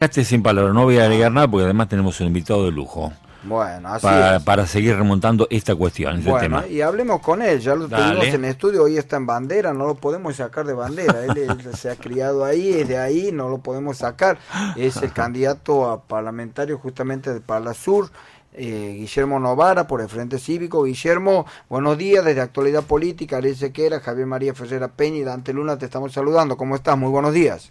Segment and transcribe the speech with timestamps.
[0.00, 3.12] Este sin palabras, no voy a agregar nada porque además tenemos un invitado de lujo.
[3.42, 4.42] Bueno, así para, es.
[4.42, 6.66] para seguir remontando esta cuestión, este Bueno, tema.
[6.66, 8.14] y hablemos con él, ya lo Dale.
[8.16, 11.74] tuvimos en estudio, hoy está en bandera, no lo podemos sacar de bandera, él, él
[11.76, 14.38] se ha criado ahí, es de ahí, no lo podemos sacar,
[14.74, 18.10] es el candidato a parlamentario justamente de Parla Sur,
[18.54, 20.84] eh, Guillermo Novara por el Frente Cívico.
[20.84, 25.76] Guillermo, buenos días desde Actualidad Política, Ariel Sequera, Javier María Ferrera Peña y Dante Luna,
[25.78, 26.96] te estamos saludando, ¿cómo estás?
[26.96, 27.70] Muy buenos días.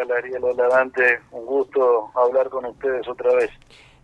[0.00, 0.44] Hola, ¿qué tal Ariel?
[0.44, 0.90] Hola
[1.32, 3.50] un gusto hablar con ustedes otra vez.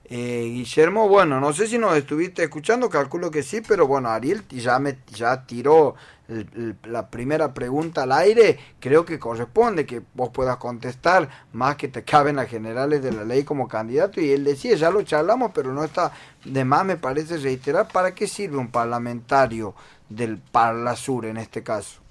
[0.08, 4.46] Eh, Guillermo, bueno, no sé si nos estuviste escuchando, calculo que sí, pero bueno, Ariel
[4.48, 5.96] ya me ya tiró
[6.28, 11.88] el- la primera pregunta al aire, creo que corresponde que vos puedas contestar más que
[11.88, 15.50] te caben las generales de la ley como candidato y él decía, ya lo charlamos,
[15.54, 16.12] pero no está
[16.44, 19.74] de más me parece reiterar, ¿para qué sirve un parlamentario
[20.08, 22.05] del Parla Sur en este caso?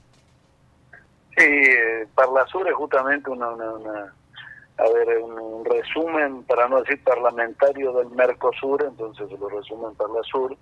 [1.37, 4.13] Sí, eh, Parlasur es justamente una, una, una-
[4.77, 10.55] a ver, un, un resumen, para no decir parlamentario del Mercosur, entonces lo resumen Parlasur,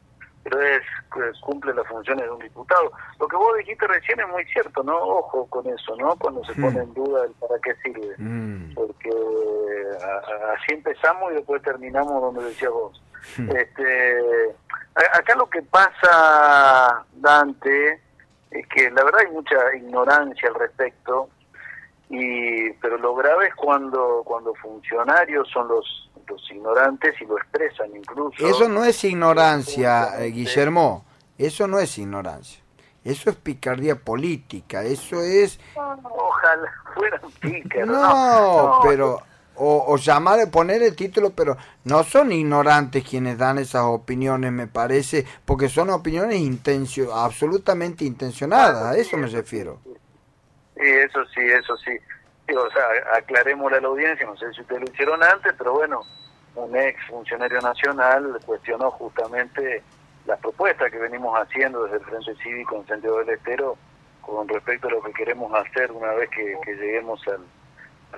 [0.44, 2.92] pero es, es- cumple las funciones de un diputado.
[3.20, 4.96] Lo que vos dijiste recién es muy cierto, ¿no?
[4.98, 6.16] Ojo con eso, ¿no?
[6.18, 6.62] Cuando se Hmm.
[6.62, 8.16] pone en duda el para qué sirve.
[8.20, 9.10] Mm, porque
[10.04, 13.02] a- a- así empezamos y después terminamos donde decías vos.
[13.38, 14.20] Este,
[14.96, 18.00] a- acá lo que pasa, Dante,
[18.54, 21.30] es que la verdad hay mucha ignorancia al respecto,
[22.10, 27.96] y pero lo grave es cuando cuando funcionarios son los, los ignorantes y lo expresan
[27.96, 28.46] incluso.
[28.46, 31.06] Eso no es ignorancia, eh, Guillermo,
[31.38, 32.62] eso no es ignorancia.
[33.04, 37.90] Eso es picardía política, eso es Ojalá fueran pícaros.
[37.90, 39.22] No, pero
[39.56, 44.68] o, o llamar, poner el título, pero no son ignorantes quienes dan esas opiniones, me
[44.68, 49.80] parece, porque son opiniones intencio, absolutamente intencionadas, a eso me refiero.
[50.76, 51.92] Sí, eso sí, eso sí.
[52.56, 56.02] O sea, aclarémosle a la audiencia, no sé si ustedes lo hicieron antes, pero bueno,
[56.56, 59.82] un ex funcionario nacional cuestionó justamente
[60.26, 63.78] las propuestas que venimos haciendo desde el Frente Cívico en Santiago del Estero
[64.22, 67.42] con respecto a lo que queremos hacer una vez que, que lleguemos al,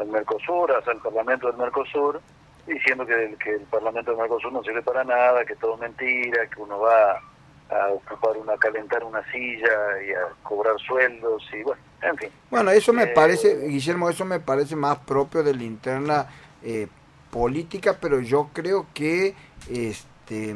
[0.03, 2.21] al Mercosur, hasta el Parlamento del Mercosur,
[2.67, 5.77] diciendo que el, que el Parlamento del Mercosur no sirve para nada, que es todo
[5.77, 7.21] mentira, que uno va
[7.69, 12.29] a ocupar una, a calentar una silla y a cobrar sueldos y bueno, en fin.
[12.51, 16.27] Bueno, eso me Eh, parece, Guillermo, eso me parece más propio de la interna
[16.63, 16.87] eh,
[17.31, 19.33] política, pero yo creo que,
[19.69, 20.55] este,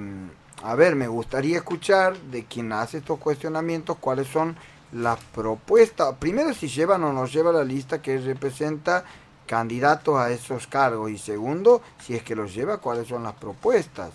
[0.64, 4.56] a ver, me gustaría escuchar de quien hace estos cuestionamientos cuáles son
[4.92, 6.16] las propuestas.
[6.20, 9.04] Primero, si llevan o no lleva la lista que representa
[9.50, 14.12] candidatos a esos cargos y segundo, si es que los lleva, cuáles son las propuestas.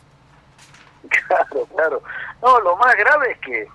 [1.27, 2.03] Claro, claro.
[2.41, 3.69] No, lo más grave es que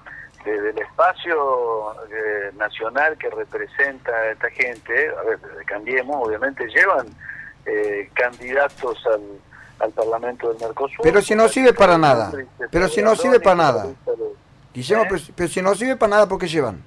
[0.45, 7.07] desde el espacio eh, nacional que representa a esta gente, a ver, Cambiemos, obviamente llevan
[7.65, 9.21] eh, candidatos al,
[9.79, 11.01] al Parlamento del Mercosur.
[11.03, 12.31] Pero si no sirve para nada.
[12.71, 13.87] Pero si no sirve para nada.
[14.73, 15.07] Guillermo, ¿Eh?
[15.09, 16.81] pero, pero si no sirve para nada, ¿por qué llevan?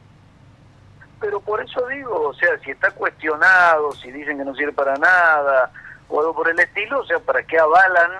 [1.23, 4.97] Pero por eso digo, o sea, si está cuestionado, si dicen que no sirve para
[4.97, 5.71] nada,
[6.09, 8.11] o algo por el estilo, o sea, ¿para qué avalan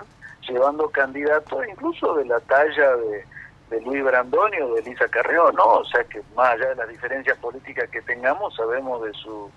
[0.47, 3.25] llevando candidatos incluso de la talla de,
[3.69, 5.65] de Luis Brandoni o de Elisa Carrión, ¿no?
[5.65, 9.51] O sea, que más allá de las diferencias políticas que tengamos, sabemos de su,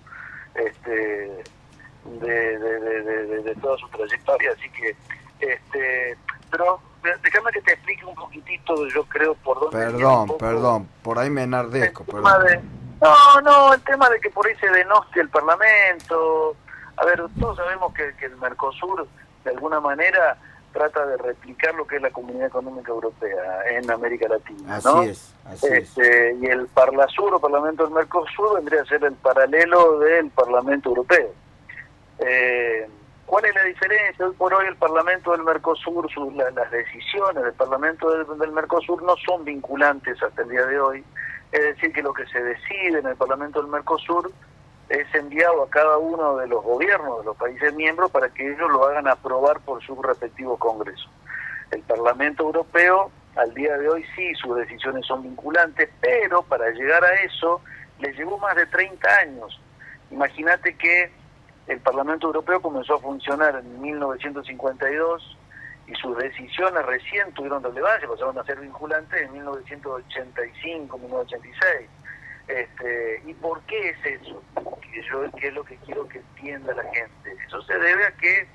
[0.56, 1.42] este,
[2.04, 4.96] de, de, de, de- toda su trayectoria, así que,
[5.40, 6.16] este,
[6.50, 6.80] pero
[7.22, 9.78] déjame que te explique un poquitito, yo creo, por dónde...
[9.78, 12.24] Perdón, perdón, por ahí me enardezco, perdón.
[13.00, 16.56] No, no, el tema de que por ahí se denoste el Parlamento.
[16.96, 19.06] A ver, todos sabemos que, que el Mercosur,
[19.44, 20.36] de alguna manera,
[20.72, 25.02] trata de replicar lo que es la Comunidad Económica Europea en América Latina, Así ¿no?
[25.02, 25.72] es, así es.
[25.72, 30.90] Este, y el Parlasur o Parlamento del Mercosur vendría a ser el paralelo del Parlamento
[30.90, 31.32] Europeo.
[32.18, 32.88] Eh,
[33.26, 34.24] ¿Cuál es la diferencia?
[34.26, 38.52] Hoy por hoy el Parlamento del Mercosur, su- la- las decisiones del Parlamento del, del
[38.52, 41.04] Mercosur no son vinculantes hasta el día de hoy.
[41.52, 44.30] Es decir, que lo que se decide en el Parlamento del Mercosur
[44.88, 48.70] es enviado a cada uno de los gobiernos de los países miembros para que ellos
[48.70, 51.08] lo hagan aprobar por su respectivo Congreso.
[51.70, 57.04] El Parlamento Europeo, al día de hoy sí, sus decisiones son vinculantes, pero para llegar
[57.04, 57.60] a eso
[57.98, 59.60] les llevó más de 30 años.
[60.10, 61.10] Imagínate que
[61.66, 65.36] el Parlamento Europeo comenzó a funcionar en 1952
[65.86, 71.88] y sus decisiones recién tuvieron relevancia, pasaron a ser vinculantes en 1985, 1986.
[72.48, 74.42] Este, ¿Y por qué es eso?
[74.80, 77.36] Que yo, que es lo que quiero que entienda la gente.
[77.46, 78.48] Eso se debe a que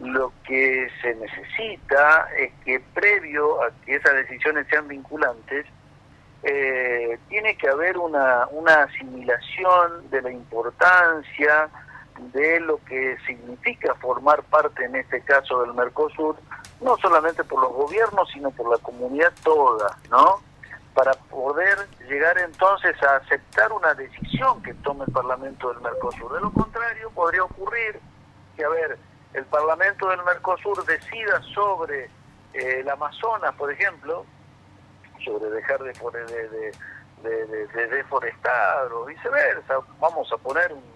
[0.00, 5.66] lo que se necesita es que previo a que esas decisiones sean vinculantes,
[6.42, 11.70] eh, tiene que haber una, una asimilación de la importancia
[12.18, 16.36] de lo que significa formar parte en este caso del Mercosur,
[16.80, 20.40] no solamente por los gobiernos, sino por la comunidad toda, ¿no?
[20.94, 26.32] Para poder llegar entonces a aceptar una decisión que tome el Parlamento del Mercosur.
[26.34, 28.00] De lo contrario, podría ocurrir
[28.56, 28.98] que, a ver,
[29.32, 32.04] el Parlamento del Mercosur decida sobre
[32.52, 34.24] eh, el Amazonas, por ejemplo,
[35.24, 36.72] sobre dejar de, de,
[37.22, 40.93] de, de, deforestar o viceversa, vamos a poner un,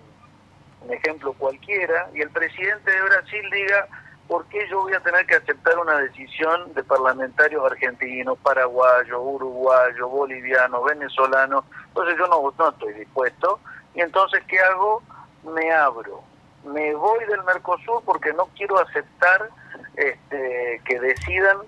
[0.91, 3.89] ejemplo cualquiera, y el presidente de Brasil diga,
[4.27, 10.11] ¿por qué yo voy a tener que aceptar una decisión de parlamentarios argentinos, paraguayos, uruguayos,
[10.11, 11.65] bolivianos, venezolanos?
[11.89, 13.61] Entonces yo no, no estoy dispuesto,
[13.95, 15.03] y entonces ¿qué hago?
[15.45, 16.23] Me abro,
[16.65, 19.49] me voy del Mercosur porque no quiero aceptar
[19.97, 21.59] este, que decidan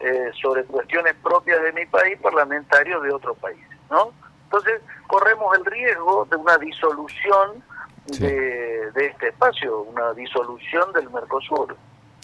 [0.00, 4.12] eh, sobre cuestiones propias de mi país parlamentarios de otro país, ¿no?
[4.44, 7.64] Entonces corremos el riesgo de una disolución
[8.06, 11.76] de, este espacio, una disolución del Mercosur.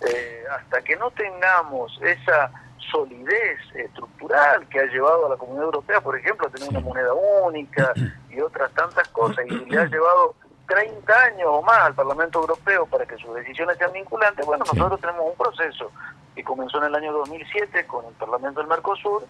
[0.06, 2.52] Eh, hasta que no tengamos esa
[2.90, 7.12] solidez estructural que ha llevado a la Comunidad Europea, por ejemplo, a tener una moneda
[7.12, 7.92] única
[8.30, 10.34] y otras tantas cosas, y le ha llevado
[10.68, 15.00] 30 años o más al Parlamento Europeo para que sus decisiones sean vinculantes, bueno, nosotros
[15.00, 15.90] tenemos un proceso
[16.34, 19.26] que comenzó en el año 2007 con el Parlamento del Mercosur,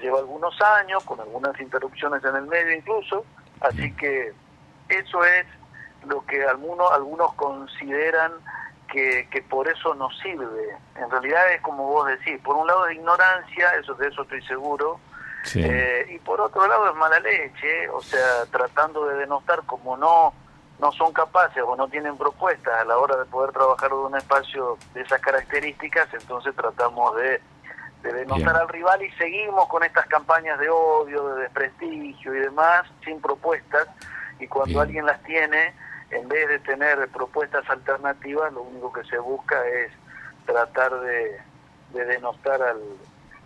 [0.00, 3.24] lleva algunos años, con algunas interrupciones en el medio incluso,
[3.60, 4.32] así que
[4.88, 5.46] eso es
[6.06, 8.32] lo que algunos, algunos consideran
[8.90, 10.76] que, que por eso nos sirve.
[10.96, 14.42] En realidad es como vos decís, por un lado de ignorancia, eso de eso estoy
[14.42, 15.00] seguro,
[15.54, 20.34] eh, y por otro lado es mala leche, o sea, tratando de denostar como no
[20.78, 24.16] no son capaces o no tienen propuestas a la hora de poder trabajar en un
[24.16, 27.40] espacio de esas características, entonces tratamos de,
[28.02, 32.84] de denostar al rival y seguimos con estas campañas de odio, de desprestigio y demás,
[33.04, 33.86] sin propuestas,
[34.40, 35.72] y cuando alguien las tiene,
[36.12, 39.90] en vez de tener propuestas alternativas, lo único que se busca es
[40.46, 41.38] tratar de,
[41.94, 42.78] de denostar al,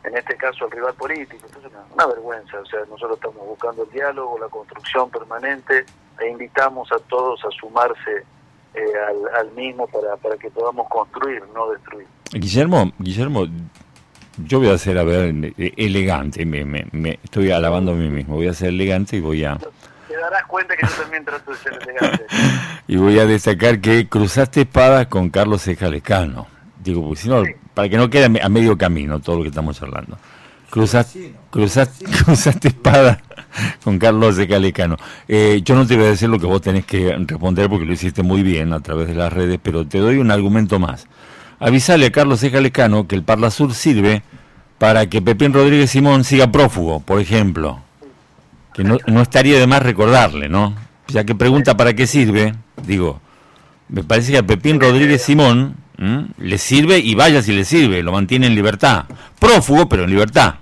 [0.04, 1.46] en este caso al rival político.
[1.46, 5.84] Entonces, una vergüenza, o sea, nosotros estamos buscando el diálogo, la construcción permanente,
[6.20, 8.24] e invitamos a todos a sumarse
[8.74, 8.80] eh,
[9.34, 12.06] al, mismo para, para que podamos construir, no destruir.
[12.32, 13.46] Guillermo, Guillermo,
[14.38, 18.36] yo voy a ser, a ver, eh, elegante, me, me, estoy alabando a mí mismo,
[18.36, 19.58] voy a ser elegante y voy a...
[20.16, 22.24] Te darás cuenta que yo también trato de ser elegante.
[22.88, 26.46] y voy a destacar que cruzaste espadas con Carlos Ejalescano.
[26.82, 27.42] Digo, porque si no,
[27.74, 30.16] para que no quede a medio camino todo lo que estamos hablando.
[30.70, 33.20] Cruzaste, cruzaste, cruzaste espada
[33.84, 34.96] con Carlos de Calecano.
[35.28, 37.92] Eh, yo no te voy a decir lo que vos tenés que responder porque lo
[37.92, 41.06] hiciste muy bien a través de las redes, pero te doy un argumento más.
[41.58, 44.22] Avisale a Carlos de Calecano que el Parla Sur sirve
[44.78, 47.82] para que Pepín Rodríguez Simón siga prófugo, por ejemplo.
[48.76, 50.76] Que no, no estaría de más recordarle, ¿no?
[51.08, 53.22] Ya que pregunta para qué sirve, digo,
[53.88, 55.76] me parece que a Pepín Rodríguez Simón
[56.36, 59.06] le sirve y vaya si le sirve, lo mantiene en libertad.
[59.40, 60.56] Prófugo, pero en libertad.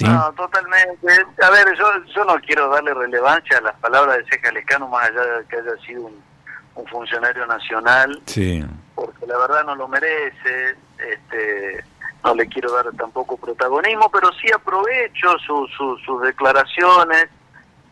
[0.00, 1.06] No, totalmente.
[1.42, 5.08] A ver, yo, yo no quiero darle relevancia a las palabras de Ceja Lecano más
[5.08, 8.64] allá de que haya sido un, funcionario nacional, sí.
[8.94, 11.84] porque la verdad no lo merece, este,
[12.24, 17.28] no le quiero dar tampoco protagonismo, pero sí aprovecho sus declaraciones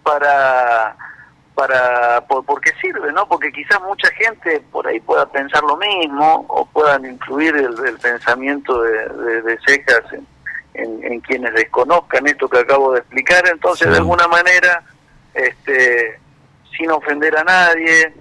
[0.02, 0.96] para
[1.54, 3.26] para por, porque sirve, ¿no?
[3.28, 8.80] Porque quizás mucha gente por ahí pueda pensar lo mismo o puedan influir el, pensamiento
[8.80, 10.04] de, de, Cejas
[10.72, 13.46] en, en, quienes desconozcan esto que acabo de explicar.
[13.46, 14.82] Entonces, de alguna manera,
[15.34, 16.18] este,
[16.78, 18.14] sin ofender a nadie,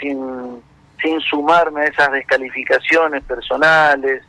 [0.00, 0.62] sin,
[1.02, 4.22] sin sumarme a esas descalificaciones personales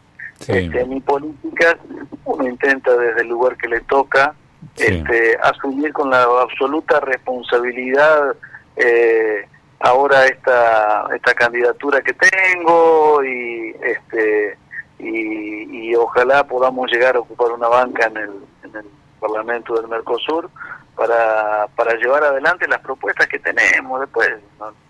[0.48, 1.78] este, ni políticas,
[2.26, 4.34] uno intenta desde el lugar que le toca
[4.76, 8.36] este, asumir con la absoluta responsabilidad
[8.76, 9.48] eh,
[9.80, 14.58] ahora esta esta candidatura que tengo y este
[15.00, 18.32] y, ojalá podamos llegar a ocupar una banca en el,
[18.64, 18.86] en el
[19.20, 20.50] Parlamento del Mercosur
[20.96, 24.00] para, para llevar adelante las propuestas que tenemos.
[24.02, 24.30] Después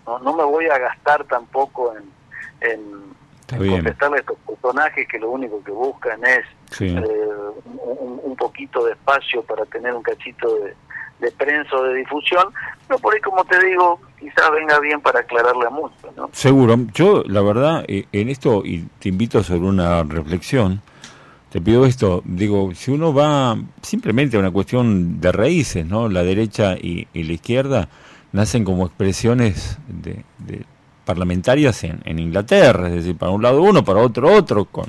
[0.06, 3.17] no, no, me voy a gastar tampoco en, en,
[3.56, 6.44] contestarle a estos personajes que lo único que buscan es
[6.80, 7.02] eh,
[7.64, 10.74] un, un, poquito de espacio para tener un cachito de,
[11.20, 12.44] de prensa o de difusión,
[12.86, 16.16] pero por ahí, como te digo, quizás venga bien para aclararle a muchos.
[16.16, 16.30] ¿no?
[16.32, 16.76] Seguro.
[16.94, 20.82] Yo, la verdad, eh, en esto, y te invito sobre una reflexión,
[21.50, 26.08] te pido esto, digo, si uno va simplemente a una cuestión de raíces, ¿no?
[26.08, 27.88] La derecha y, la izquierda
[28.32, 30.24] nacen como expresiones de,
[31.08, 34.84] parlamentarias en, en, Inglaterra, es decir, para un lado uno, para otro otro, con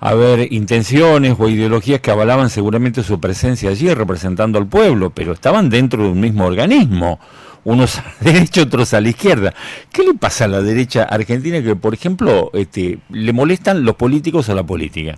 [0.00, 5.68] haber intenciones o ideologías que avalaban seguramente su presencia allí representando al pueblo, pero estaban
[5.68, 7.20] dentro de un mismo organismo,
[7.64, 9.52] unos a la derecha, otros a la izquierda.
[9.92, 14.48] ¿Qué le pasa a la derecha argentina que, por ejemplo, este, le molestan los políticos
[14.48, 15.16] a la política?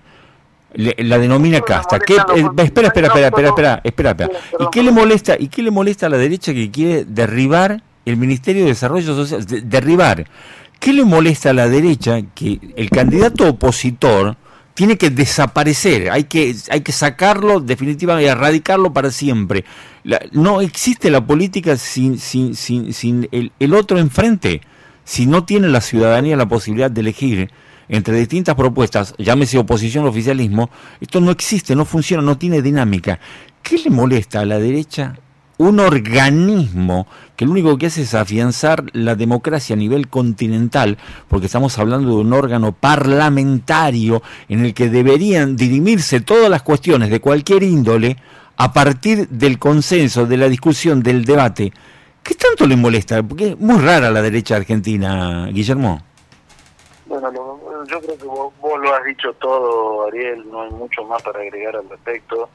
[0.74, 1.98] la denomina casta.
[1.98, 4.30] ¿Qué, eh, espera, espera, espera, espera, espera, espera, espera.
[4.60, 5.34] ¿Y qué le molesta?
[5.38, 9.44] ¿Y qué le molesta a la derecha que quiere derribar el Ministerio de Desarrollo Social?
[9.68, 10.26] derribar.
[10.78, 14.36] ¿Qué le molesta a la derecha que el candidato opositor
[14.78, 19.64] tiene que desaparecer, hay que, hay que sacarlo definitivamente erradicarlo para siempre.
[20.30, 24.60] no existe la política sin, sin, sin, sin el, el, otro enfrente.
[25.02, 27.50] Si no tiene la ciudadanía la posibilidad de elegir
[27.88, 33.18] entre distintas propuestas, llámese oposición o oficialismo, esto no existe, no funciona, no tiene dinámica.
[33.64, 35.18] ¿Qué le molesta a la derecha
[35.58, 40.98] un organismo que lo único que hace es afianzar la democracia a nivel continental,
[41.28, 47.10] porque estamos hablando de un órgano parlamentario en el que deberían dirimirse todas las cuestiones
[47.10, 48.16] de cualquier índole
[48.56, 51.72] a partir del consenso, de la discusión, del debate.
[52.22, 53.22] ¿Qué tanto le molesta?
[53.22, 56.02] Porque es muy rara la derecha argentina, Guillermo.
[57.06, 57.30] Bueno,
[57.86, 61.40] yo creo que vos, vos, lo has dicho todo, Ariel, no hay mucho más para
[61.40, 62.50] agregar al respecto.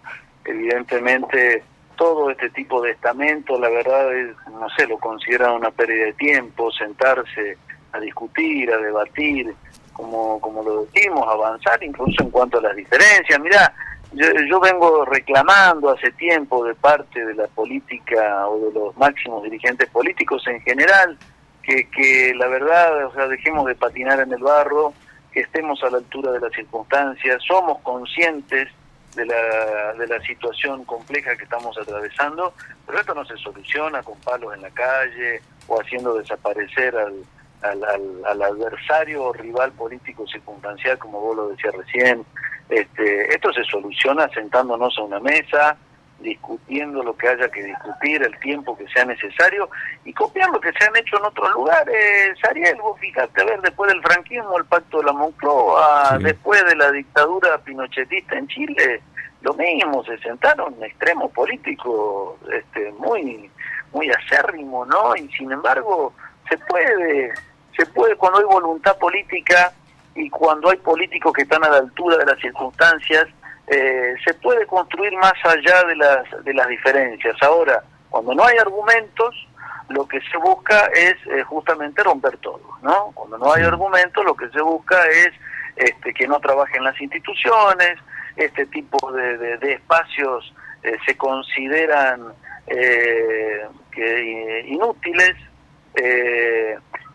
[0.45, 1.63] Evidentemente,
[1.95, 6.13] todo este tipo de estamento, la verdad es, no sé, lo consideran una pérdida de
[6.13, 7.57] tiempo, sentarse
[7.91, 9.53] a discutir, a debatir,
[9.93, 13.39] como, como lo decimos, avanzar incluso en cuanto a las diferencias.
[13.39, 13.73] Mira,
[14.13, 19.43] yo, yo vengo reclamando hace tiempo de parte de la política o de los máximos
[19.43, 21.17] dirigentes políticos en general,
[21.61, 24.93] que, que la verdad, o sea, dejemos de patinar en el barro,
[25.31, 28.69] que estemos a la altura de las circunstancias, somos conscientes
[29.15, 32.53] de la, de la situación compleja que estamos atravesando,
[32.85, 37.23] pero esto no se soluciona con palos en la calle o haciendo desaparecer al,
[37.61, 42.25] al, al, adversario o rival político circunstancial, como vos lo decías recién.
[42.69, 45.77] Este, esto se soluciona sentándonos a una mesa,
[46.23, 49.69] discutiendo lo que haya que discutir, el tiempo que sea necesario
[50.05, 52.37] y copiar lo que se han hecho en otros lugares.
[52.49, 56.75] Ariel, vos fíjate, a ver, después del franquismo, el pacto de la Moncloa, después de
[56.75, 59.01] la dictadura pinochetista en Chile,
[59.41, 63.51] lo mismo, se sentaron en extremo político este, muy,
[63.91, 65.15] muy acérrimo, ¿no?
[65.17, 66.13] Y sin embargo,
[66.49, 67.33] se puede,
[67.77, 69.73] se puede cuando hay voluntad política
[70.15, 73.27] y cuando hay políticos que están a la altura de las circunstancias,
[73.67, 77.35] eh, se puede construir más allá de las, de las diferencias.
[77.41, 79.47] Ahora, cuando no hay argumentos,
[79.89, 83.11] lo que se busca es eh, justamente romper todo, ¿no?
[83.13, 85.31] Cuando no hay argumentos, lo que se busca es
[85.75, 87.97] este, que no trabajen las instituciones,
[88.35, 92.33] este tipo de, de, espacios eh, se consideran
[92.65, 95.35] que inútiles,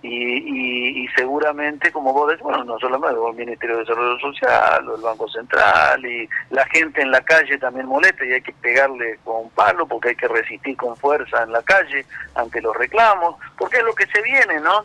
[0.09, 4.88] eh, y, y, seguramente, como vos decís, bueno, no solamente el Ministerio de Desarrollo Social,
[4.88, 8.53] o el Banco Central, y la gente en la calle también molesta y hay que
[8.53, 13.37] pegarle con palo porque hay que resistir con fuerza en la calle ante los reclamos,
[13.57, 14.85] porque es lo que se viene, ¿no?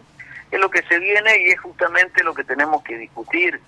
[0.51, 3.59] Es lo que se viene y es justamente lo que tenemos que discutir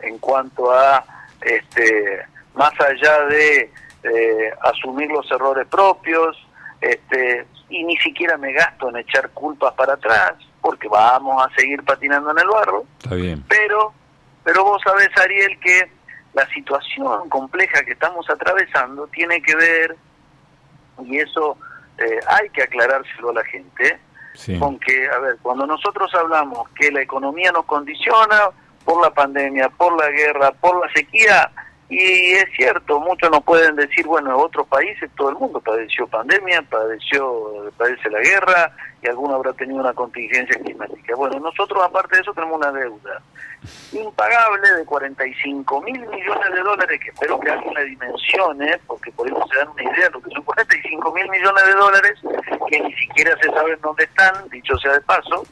[0.00, 1.04] en cuanto a,
[1.42, 2.24] este
[2.54, 3.70] más allá de
[4.02, 6.36] eh, asumir los errores propios,
[6.80, 10.34] este, y ni siquiera me gasto en echar culpas para atrás,
[10.66, 12.84] porque vamos a seguir patinando en el barro.
[12.98, 13.44] Está bien.
[13.48, 13.94] Pero,
[14.42, 15.88] pero vos sabés, Ariel, que
[16.34, 19.96] la situación compleja que estamos atravesando tiene que ver,
[21.04, 21.56] y eso
[21.98, 24.00] eh, hay que aclarárselo a la gente,
[24.58, 28.48] con que, a ver, cuando nosotros hablamos que la economía nos condiciona
[28.84, 31.48] por la pandemia, por la guerra, por la sequía,
[31.88, 36.08] y es cierto, muchos nos pueden decir, bueno, en otros países todo el mundo padeció
[36.08, 41.14] pandemia, padeció, padece la guerra y alguno habrá tenido una contingencia climática.
[41.14, 43.22] Bueno, nosotros aparte de eso tenemos una deuda
[43.92, 49.28] impagable de 45 mil millones de dólares, que espero que alguien le dimensione, porque por
[49.28, 52.20] eso se dan una idea de lo que son 45 mil millones de dólares,
[52.68, 55.44] que ni siquiera se sabe dónde están, dicho sea de paso,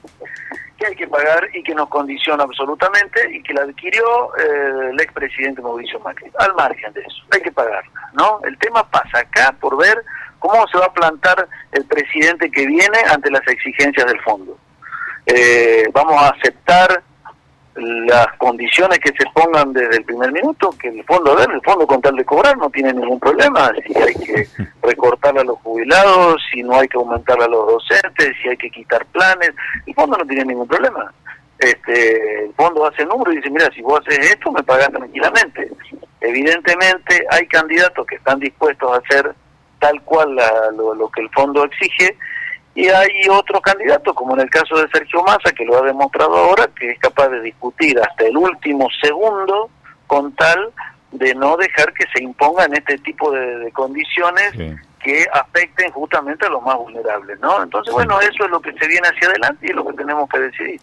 [0.76, 5.00] que hay que pagar y que nos condiciona absolutamente y que la adquirió eh, el
[5.00, 6.30] expresidente Mauricio Macri.
[6.38, 8.40] Al margen de eso, hay que pagarla, ¿no?
[8.42, 10.04] El tema pasa acá por ver
[10.44, 14.58] cómo se va a plantar el presidente que viene ante las exigencias del fondo.
[15.24, 17.02] Eh, vamos a aceptar
[17.76, 21.62] las condiciones que se pongan desde el primer minuto, que el fondo, a ver, el
[21.62, 24.46] fondo con tal de cobrar no tiene ningún problema, si hay que
[24.82, 28.70] recortar a los jubilados, si no hay que aumentar a los docentes, si hay que
[28.70, 29.50] quitar planes,
[29.86, 31.10] el fondo no tiene ningún problema.
[31.58, 35.70] Este, el fondo hace número y dice, mira, si vos haces esto, me pagas tranquilamente.
[36.20, 39.34] Evidentemente hay candidatos que están dispuestos a hacer
[39.84, 40.34] tal cual
[40.78, 42.16] lo, lo que el fondo exige,
[42.74, 46.34] y hay otro candidato, como en el caso de Sergio Massa, que lo ha demostrado
[46.34, 49.68] ahora, que es capaz de discutir hasta el último segundo
[50.06, 50.72] con tal
[51.12, 54.52] de no dejar que se impongan este tipo de, condiciones
[55.02, 57.62] que afecten justamente a los más vulnerables, ¿no?
[57.62, 60.26] Entonces, bueno, eso es lo que se viene hacia adelante y es lo que tenemos
[60.30, 60.80] que decidir.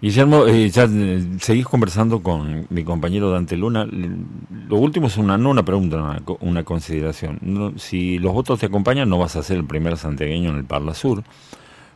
[0.00, 3.86] Guillermo, eh, ya eh, seguís conversando con mi compañero Dante Luna.
[3.86, 7.74] Lo último es una, no una pregunta, una, consideración.
[7.76, 10.94] si los votos te acompañan, no vas a ser el primer santiagueño en el Parla
[10.94, 11.22] Sur,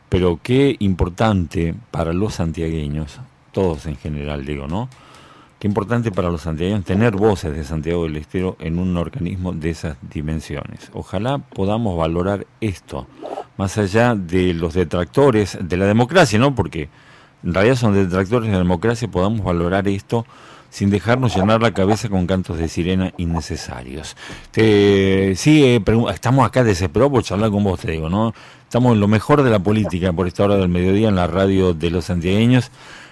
[0.07, 3.19] pero qué importante para los santiagueños,
[3.51, 4.87] todos en general digo, ¿no?
[5.57, 9.71] Qué importante para los santiagueños tener voces de Santiago del Estero en un organismo de
[9.71, 10.91] esas dimensiones.
[10.93, 13.07] Ojalá podamos valorar esto,
[13.57, 16.53] más allá de los detractores de la democracia, ¿no?
[16.53, 16.89] Porque
[17.45, 20.25] en realidad son detractores de la democracia, podamos valorar esto
[20.71, 24.17] sin dejarnos llenar la cabeza con cantos de sirena innecesarios.
[24.51, 25.81] Te, sí, eh,
[26.13, 28.33] estamos acá desesperados por charlar con vos, te digo, ¿no?
[28.63, 31.73] Estamos en lo mejor de la política por esta hora del mediodía en la radio
[31.73, 32.71] de los santiagueños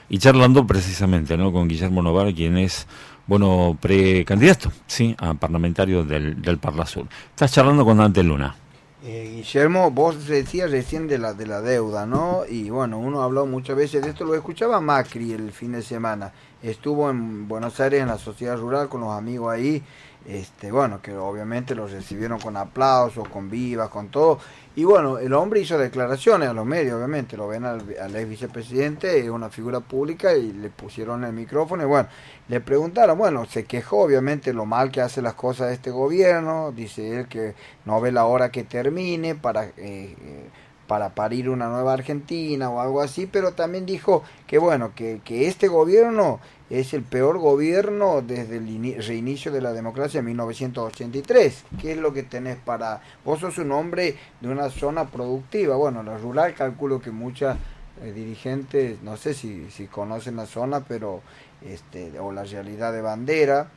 [0.10, 1.54] y charlando precisamente ¿no?
[1.54, 2.86] con Guillermo Novar, quien es
[3.28, 7.08] bueno precandidato sí, a parlamentario del, del Parla Sur.
[7.30, 8.63] Estás charlando con Dante Luna.
[9.06, 12.44] Eh, Guillermo, vos decías recién de la, de la deuda, ¿no?
[12.48, 16.32] Y bueno, uno habló muchas veces de esto, lo escuchaba Macri el fin de semana.
[16.64, 19.84] Estuvo en Buenos Aires en la sociedad rural con los amigos ahí
[20.26, 24.40] este, bueno, que obviamente los recibieron con aplausos, con vivas, con todo.
[24.76, 29.20] Y bueno, el hombre hizo declaraciones a los medios, obviamente, lo ven al, ex vicepresidente,
[29.20, 32.08] es una figura pública y le pusieron el micrófono y bueno,
[32.48, 37.20] le preguntaron, bueno, se quejó obviamente lo mal que hace las cosas este gobierno, dice
[37.20, 37.54] él que
[37.86, 39.66] no ve la hora que termine para...
[39.66, 40.50] Eh, eh,
[40.88, 45.48] para parir una nueva Argentina o algo así, pero también dijo que bueno, que, que
[45.48, 51.66] este gobierno es el peor gobierno desde el reinicio de la democracia en 1983.
[51.80, 53.02] ¿Qué es lo que tenés para...
[53.24, 55.76] Vos sos un hombre de una zona productiva.
[55.76, 57.58] Bueno, la rural calculo que muchas
[58.02, 61.22] eh, dirigentes, no sé si, si conocen la zona, pero...
[61.62, 63.70] Este, o la realidad de bandera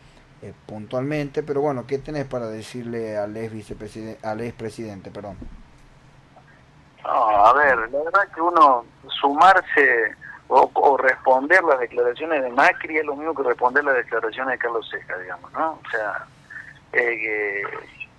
[0.42, 5.36] eh, puntualmente, pero bueno, ¿qué tenés para decirle al ex vicepresidente, al ex presidente, perdón?
[7.08, 8.84] A ver, la verdad que uno
[9.20, 10.14] sumarse
[10.48, 14.88] o, responder las declaraciones de Macri es lo mismo que responder las declaraciones de Carlos
[14.90, 15.72] Ceja, digamos, ¿no?
[15.72, 16.24] O sea,
[16.92, 17.62] eh,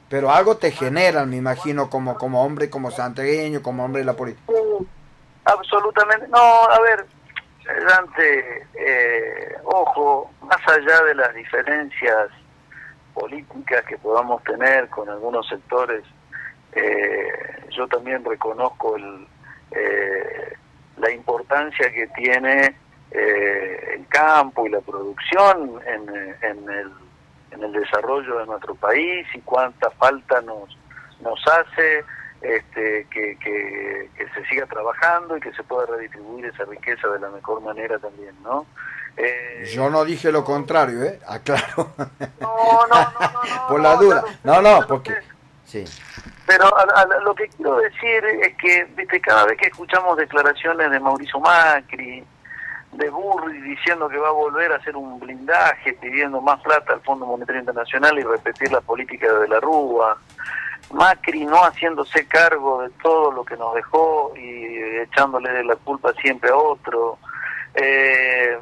[0.10, 4.16] pero algo te genera, me imagino, como como hombre, como santiagueño, como hombre de la
[4.16, 4.52] política.
[5.46, 7.06] Absolutamente, no, a ver,
[7.88, 12.30] Dante, eh, ojo, más allá de las diferencias
[13.14, 16.04] políticas que podamos tener con algunos sectores,
[16.74, 19.28] eh, yo también reconozco el,
[19.72, 20.54] eh,
[20.98, 22.76] la importancia que tiene
[23.12, 26.10] eh, el campo y la producción en,
[26.42, 26.92] en, el,
[27.52, 30.78] en el desarrollo de nuestro país y cuánta falta nos,
[31.22, 32.04] nos hace
[32.42, 37.30] este, que, que, se siga trabajando y que se pueda redistribuir esa riqueza de la
[37.30, 38.68] mejor manera también, ¿no?
[39.16, 41.20] Eh, Yo no dije lo contrario, ¿eh?
[41.28, 41.94] Aclaro.
[42.40, 43.68] No, no, no, no.
[43.68, 44.24] Por la duda.
[44.44, 45.16] No, no, porque...
[45.68, 45.84] Sí.
[46.46, 46.72] Pero
[47.24, 52.24] lo que quiero decir es que, viste, cada vez que escuchamos declaraciones de Mauricio Macri,
[52.94, 57.02] de Burri diciendo que va a volver a hacer un blindaje, pidiendo más plata al
[57.02, 60.18] Fondo Monetario Internacional y repetir la política de la Rúa,
[60.92, 66.50] Macri no haciéndose cargo de todo lo que nos dejó y echándole la culpa siempre
[66.50, 67.20] a otro.
[67.76, 68.58] Eh,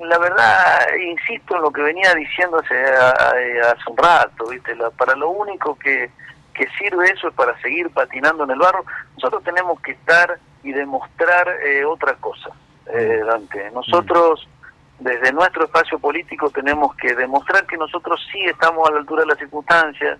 [0.00, 4.76] la verdad, insisto en lo que venía diciendo hace, hace un rato, ¿viste?
[4.96, 6.08] para lo único que
[6.56, 10.72] que sirve eso es para seguir patinando en el barro, nosotros tenemos que estar y
[10.72, 12.50] demostrar eh, otra cosa,
[12.86, 13.26] eh, mm.
[13.26, 13.70] Dante.
[13.70, 14.48] Nosotros,
[14.98, 19.28] desde nuestro espacio político, tenemos que demostrar que nosotros sí estamos a la altura de
[19.28, 20.18] las circunstancias,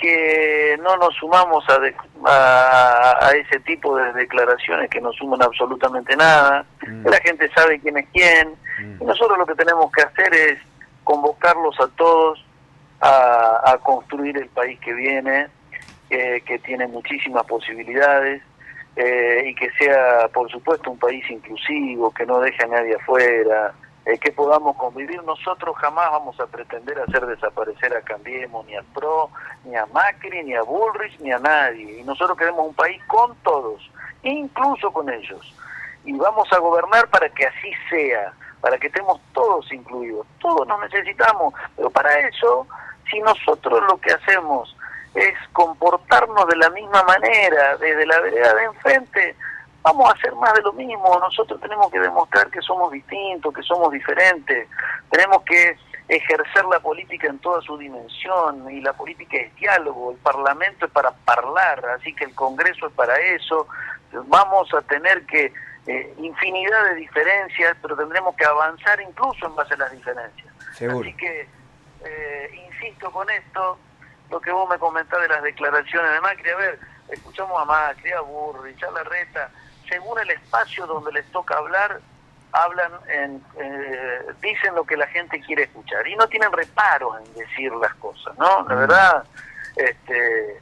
[0.00, 6.66] que no nos sumamos a, a, ese tipo de declaraciones que no suman absolutamente nada,
[6.86, 7.04] mm.
[7.04, 8.50] que la gente sabe quién es quién,
[8.80, 9.02] mm.
[9.02, 10.58] y nosotros lo que tenemos que hacer es
[11.04, 12.43] convocarlos a todos
[13.06, 15.48] a, construir el país que viene,
[16.08, 18.42] que tiene muchísimas posibilidades
[18.96, 23.74] eh, y que sea, por supuesto, un país inclusivo, que no deje a nadie afuera,
[24.06, 25.22] eh, que podamos convivir.
[25.24, 29.30] Nosotros jamás vamos a pretender hacer desaparecer a Cambiemos, ni al PRO,
[29.64, 32.00] ni a Macri, ni a Bullrich, ni a nadie.
[32.00, 33.90] Y nosotros queremos un país con todos,
[34.22, 35.54] incluso con ellos.
[36.04, 40.24] Y vamos a gobernar para que así sea, para que estemos todos incluidos.
[40.38, 42.66] Todos nos necesitamos, pero para eso
[43.10, 44.76] si nosotros lo que hacemos
[45.14, 49.36] es comportarnos de la misma manera, desde la vereda de enfrente,
[49.82, 51.18] vamos a hacer más de lo mismo.
[51.20, 54.68] Nosotros tenemos que demostrar que somos distintos, que somos diferentes.
[55.10, 55.76] Tenemos que
[56.08, 60.92] ejercer la política en toda su dimensión y la política es diálogo, el Parlamento es
[60.92, 63.66] para hablar, así que el Congreso es para eso.
[64.26, 65.52] Vamos a tener que
[65.86, 70.52] eh, infinidad de diferencias, pero tendremos que avanzar incluso en base a las diferencias.
[70.70, 71.48] Así que,
[72.04, 73.78] eh, insisto con esto,
[74.30, 78.12] lo que vos me comentás de las declaraciones de Macri, a ver, escuchamos a Macri,
[78.12, 79.50] a Burri, a Larreta,
[79.88, 82.00] según el espacio donde les toca hablar,
[82.52, 87.34] hablan, en, eh, dicen lo que la gente quiere escuchar y no tienen reparos en
[87.34, 88.64] decir las cosas, ¿no?
[88.68, 88.78] La mm.
[88.78, 89.24] verdad,
[89.76, 90.60] este,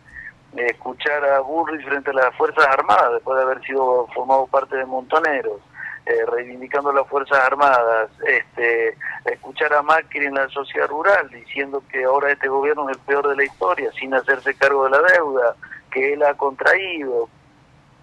[0.57, 4.87] escuchar a Burri frente a las Fuerzas Armadas, después de haber sido formado parte de
[4.87, 5.61] Montoneros,
[6.05, 12.05] eh, reivindicando las Fuerzas Armadas, este, escuchar a Macri en la sociedad rural diciendo que
[12.05, 15.55] ahora este gobierno es el peor de la historia, sin hacerse cargo de la deuda
[15.93, 17.29] que él ha contraído,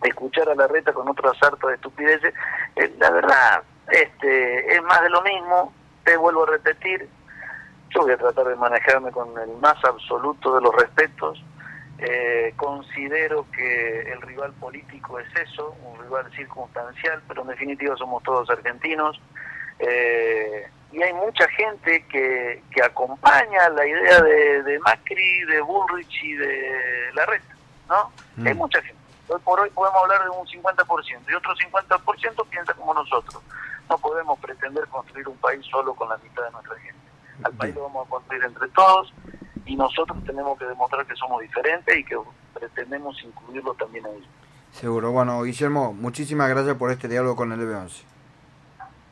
[0.01, 2.33] escuchar a la reta con otra sarta de estupideces,
[2.75, 5.73] eh, la verdad, este, es más de lo mismo,
[6.05, 7.09] te vuelvo a repetir,
[7.89, 11.43] yo voy a tratar de manejarme con el más absoluto de los respetos,
[12.01, 18.23] eh, considero que el rival político es eso, un rival circunstancial, pero en definitiva somos
[18.23, 19.19] todos argentinos.
[19.79, 26.23] Eh, y hay mucha gente que, que acompaña la idea de, de Macri, de Bullrich
[26.23, 27.55] y de Larreta,
[27.89, 28.11] ¿no?
[28.37, 28.47] Mm.
[28.47, 28.99] Hay mucha gente.
[29.27, 33.43] Hoy por hoy podemos hablar de un 50% y otro 50% piensa como nosotros.
[33.89, 36.99] No podemos pretender construir un país solo con la mitad de nuestra gente.
[37.43, 39.13] Al país lo vamos a construir entre todos
[39.69, 42.17] y nosotros tenemos que demostrar que somos diferentes y que
[42.55, 44.27] pretendemos incluirlo también ahí.
[44.71, 45.11] Seguro.
[45.11, 48.01] Bueno, Guillermo, muchísimas gracias por este diálogo con el B11.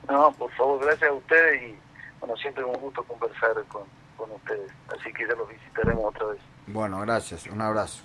[0.09, 1.75] No, por favor, gracias a ustedes y
[2.19, 3.83] bueno, siempre es un gusto conversar con,
[4.17, 4.71] con ustedes.
[4.87, 6.39] Así que ya los visitaremos otra vez.
[6.65, 7.45] Bueno, gracias.
[7.45, 8.03] Un abrazo.